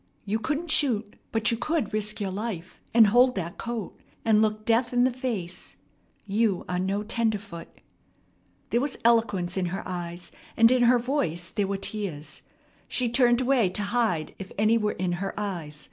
You 0.25 0.39
couldn't 0.39 0.71
shoot; 0.71 1.15
but 1.31 1.51
you 1.51 1.57
could 1.57 1.93
risk 1.93 2.19
your 2.19 2.31
life, 2.31 2.81
and 2.91 3.05
hold 3.05 3.35
that 3.35 3.59
coat, 3.59 4.01
and 4.25 4.41
look 4.41 4.65
death 4.65 4.93
in 4.93 5.03
the 5.03 5.13
face. 5.13 5.75
You 6.25 6.65
are 6.67 6.79
no 6.79 7.03
tenderfoot." 7.03 7.67
There 8.71 8.81
was 8.81 8.97
eloquence 9.05 9.57
in 9.57 9.67
her 9.67 9.87
eyes, 9.87 10.31
and 10.57 10.71
in 10.71 10.81
her 10.85 10.97
voice 10.97 11.51
there 11.51 11.67
were 11.67 11.77
tears. 11.77 12.41
She 12.87 13.09
turned 13.09 13.41
away 13.41 13.69
to 13.69 13.83
hide 13.83 14.33
if 14.39 14.51
any 14.57 14.75
were 14.75 14.93
in 14.93 15.11
her 15.11 15.39
eyes. 15.39 15.79